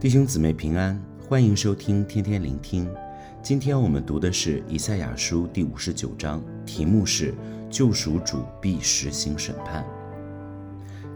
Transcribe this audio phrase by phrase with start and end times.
[0.00, 0.96] 弟兄姊妹平安，
[1.28, 2.88] 欢迎收听天天聆听。
[3.42, 7.34] 今天我们读的是以赛亚书第五十九章，题目是
[7.68, 9.84] “救赎主必实行审判”。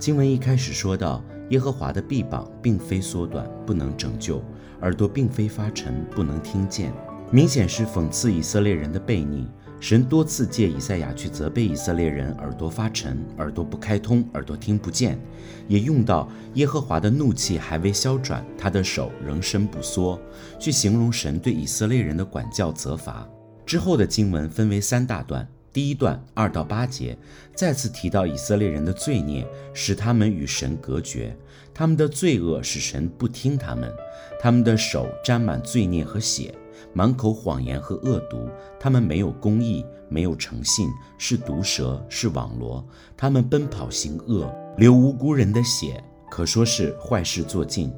[0.00, 4.42] 经文一开始说到，耶和华的臂膀并非缩短，不能拯救；
[4.80, 6.92] 耳朵并非发沉，不能听见。
[7.30, 9.46] 明显是讽刺以色列人的悖逆。
[9.82, 15.18] 神多次借以赛亚去责备以色列人耳朵发沉、耳朵不开通、耳朵听不见，
[15.66, 20.16] 也用到耶和华的怒气还未消转，他的手仍伸不缩，
[20.56, 23.28] 去形容神对以色列人的管教责罚。
[23.66, 27.18] 之后的经文分为三大段，第一段二到八节
[27.52, 31.36] 再次提到以色列人的罪孽，使他们与神隔绝，
[31.74, 33.92] 他们的罪恶使神不听他们，
[34.40, 36.54] 他们的手沾满罪孽和血。
[36.92, 42.84] 满口谎言和恶毒，他们没有公义，没有诚信，是毒蛇，是网罗。
[43.16, 47.92] 他们奔跑行恶，流无辜人的血，可说是坏事做尽。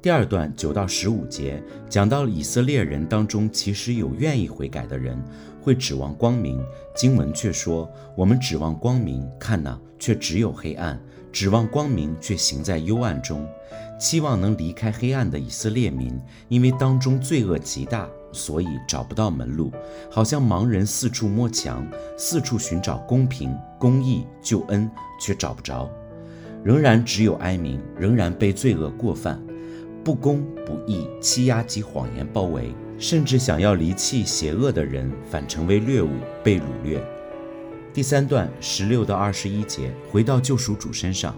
[0.00, 5.16] 第二段九到十五节讲到了以色列人当中，其实有愿意悔改的人，
[5.62, 6.60] 会指望光明。
[6.94, 10.98] 经文却说：“我们指望光明，看哪，却只有黑暗；
[11.32, 13.46] 指望光明，却行在幽暗中。”
[13.98, 19.70] 期望能离开黑暗的以色列民，因为当中罪恶极大，所以找不到门路，
[20.10, 21.86] 好像盲人四处摸墙，
[22.18, 24.90] 四处寻找公平、公义、救恩，
[25.20, 25.88] 却找不着。
[26.64, 29.40] 仍然只有哀鸣，仍然被罪恶过犯、
[30.04, 36.10] 不公不义、欺压及谎言包围，甚至想要离弃邪恶的人，反成为掠物，
[36.42, 37.02] 被掳掠。
[37.94, 41.34] 第三段十六到二十一节，回到救赎主身上。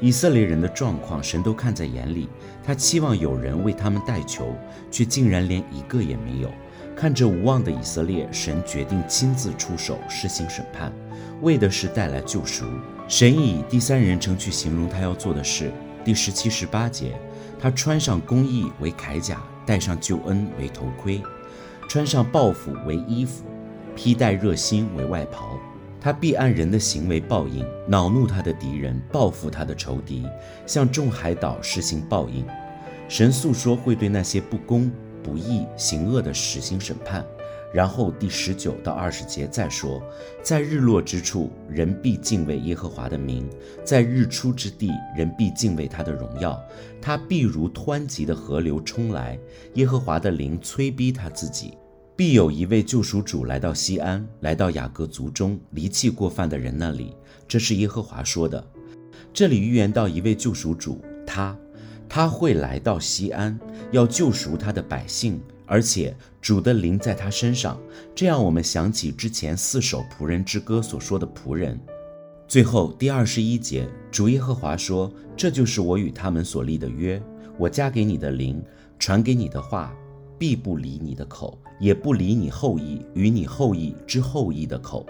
[0.00, 2.28] 以色列人的状况，神都看在眼里。
[2.62, 4.54] 他期望有人为他们代求，
[4.90, 6.50] 却竟然连一个也没有。
[6.94, 10.92] 看着无望的以色列，神决定亲自出手，施行审判，
[11.40, 12.66] 为的是带来救赎。
[13.08, 15.72] 神以第三人称去形容他要做的事。
[16.04, 17.12] 第十七、十八节，
[17.58, 21.22] 他穿上公义为铠甲，戴上救恩为头盔，
[21.88, 23.44] 穿上报复为衣服，
[23.94, 25.58] 披戴热心为外袍。
[26.00, 30.24] 他必按人的行为报应，恼怒他的敌人，报复他的仇敌，
[30.66, 32.46] 向众海岛施行报应。
[33.08, 34.90] 神诉说会对那些不公、
[35.22, 37.24] 不义、行恶的实行审判。
[37.72, 40.02] 然后第十九到二十节再说，
[40.42, 43.44] 在日落之处，人必敬畏耶和华的名；
[43.84, 46.58] 在日出之地，人必敬畏他的荣耀。
[47.02, 49.38] 他必如湍急的河流冲来，
[49.74, 51.76] 耶和华的灵催逼他自己。
[52.16, 57.14] 必有一位救赎主来到西安，来到雅各族中离弃过犯的人那里。
[57.46, 58.64] 这是耶和华说的。
[59.34, 61.54] 这里预言到一位救赎主，他，
[62.08, 63.58] 他会来到西安，
[63.90, 67.78] 要救赎他的百姓，而且主的灵在他身上。
[68.14, 71.78] 这样，我们想起之前四首仆人之歌所说的仆人。
[72.48, 77.20] 最后第二十一节，主耶和华说：“这就是我与他们所立的约，
[77.58, 78.62] 我加给你的灵，
[78.98, 79.94] 传给你的话。”
[80.38, 85.06] 必不离你的口，也不离你后裔与你后裔之后裔的口，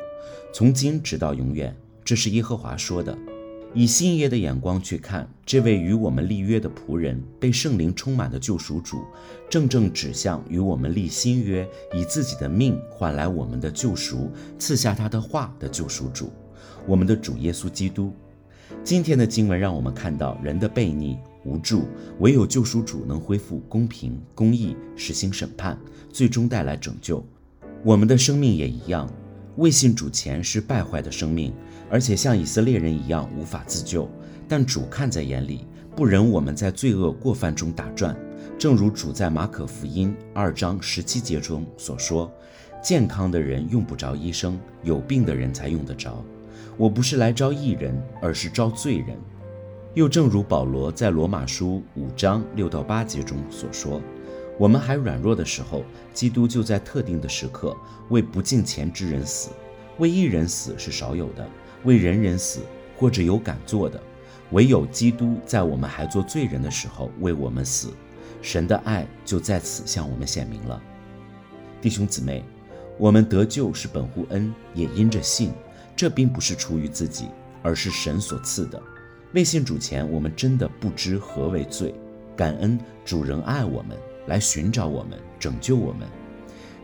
[0.55, 1.77] 从今直到永远。
[2.05, 3.19] 这是耶和华说的。
[3.75, 9.03] 以新约的眼光去看，这位与我们立约的仆人，被圣灵充满的救赎主，
[9.51, 16.31] 正正指向与我们立新约，以自己的命换来我们的救赎，赐下他的话的救赎主，
[16.87, 18.13] 我们的主耶稣基督。
[18.83, 21.19] 今天的经文让我们看到人的悖逆。
[21.45, 21.85] 无助，
[22.19, 25.79] 唯有救赎主能恢复公平、公义，实行审判，
[26.13, 27.25] 最终带来拯救。
[27.85, 29.09] 我们的生命也一样，
[29.57, 31.53] 未信主前是败坏的生命，
[31.91, 34.09] 而且像以色列人一样无法自救。
[34.49, 38.17] 但主看在眼里，不忍我们在罪恶过犯中打转。
[38.59, 42.31] 正如主在马可福音二章十七节中所说
[42.83, 46.25] ：“健康的人用不着医生，有病的人才用得着。
[46.77, 49.17] 我不是来招义人，而是招罪人。”
[49.95, 54.01] 又正如保罗在罗马书五章六到八节中所说
[54.59, 55.85] ：“我们还软弱的时候，
[56.15, 57.77] 基督就在特定的时刻
[58.09, 59.51] 为不敬虔之人死。
[59.99, 61.49] 为一人死是少有的，
[61.85, 62.61] 为人人死
[62.97, 64.01] 或者有敢做的，
[64.51, 67.93] 唯有基督在我们还做罪人的时候为我们死。
[68.43, 70.81] 神的爱就在此向我们显明了。
[71.81, 72.45] 弟兄姊妹，
[72.99, 75.53] 我们得救是本乎恩，也因着信。
[75.97, 77.29] 这并不是出于自己，
[77.63, 78.81] 而是神所赐的。”
[79.33, 81.95] 未信主前，我们真的不知何为罪。
[82.37, 83.97] 感恩主人爱我们，
[84.27, 86.07] 来寻找我们，拯救我们。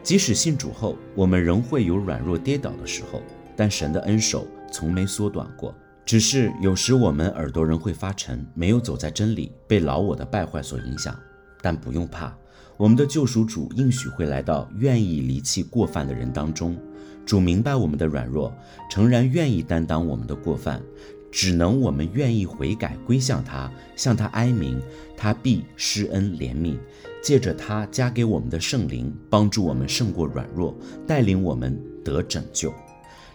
[0.02, 3.22] 即使信主后，我们仍会有软弱跌倒的时候，
[3.56, 5.74] 但神的恩手从没缩短过。
[6.04, 11.16] 只是有时我们耳朵仍会发沉，没有走在真理，被老我的败坏所影响。
[11.60, 12.36] 但不用怕，
[12.76, 16.76] 我们的救赎主应许会来到愿意离弃过犯的人当中。
[17.24, 18.52] 主明白我们的软弱，
[18.90, 20.82] 诚然愿意担当我们的过犯。
[21.32, 24.80] 只能我们愿意悔改归向他，向他哀鸣，
[25.16, 26.76] 他必施恩怜悯，
[27.22, 30.76] 借着他加给我们的圣灵，帮助我们胜过软弱，
[31.06, 32.72] 带领我们得拯救。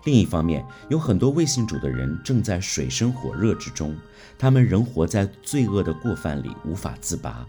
[0.05, 3.97] 另一方面，有很多未信主的人正在水深火热之中，
[4.37, 7.45] 他们仍活在罪恶的过犯里，无法自拔，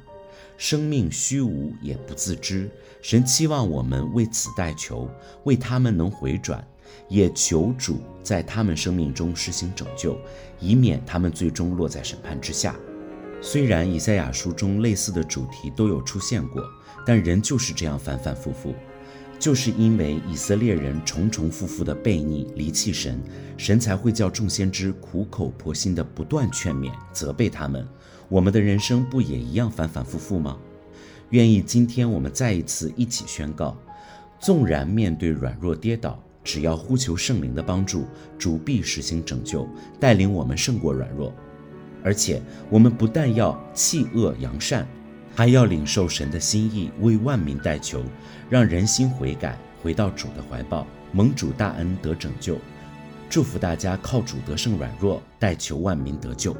[0.56, 2.68] 生命虚无也不自知。
[3.02, 5.08] 神期望我们为此代求，
[5.44, 6.66] 为他们能回转。
[7.08, 10.18] 也求主在他们生命中施行拯救，
[10.60, 12.74] 以免他们最终落在审判之下。
[13.40, 16.62] 虽然以赛亚书中类似的主题都有出现过，
[17.06, 18.74] 但人就是这样反反复复，
[19.38, 23.22] 就是因为以色列人重重复复的悖逆离弃神，
[23.56, 27.86] 神才会叫众先知苦口婆心的不断劝勉责备他们。
[28.28, 30.58] 我们的人生不也一样反反复复吗？
[31.30, 33.76] 愿意今天我们再一次一起宣告：
[34.40, 36.20] 纵然面对软弱跌倒。
[36.48, 38.06] 只要呼求圣灵的帮助，
[38.38, 39.68] 主必实行拯救，
[40.00, 41.30] 带领我们胜过软弱。
[42.02, 42.40] 而且，
[42.70, 44.88] 我们不但要弃恶扬善，
[45.34, 48.02] 还要领受神的心意，为万民代求，
[48.48, 52.56] 让人心悔改，回到主的怀抱，蒙主大恩得拯救。
[53.28, 56.56] 祝福大家靠主得胜软弱，代求万民得救。